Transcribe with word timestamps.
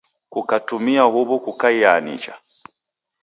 Kukatumia 0.31 1.03
huw'u 1.11 1.37
kukaiaa 1.43 1.99
nicha. 2.05 2.33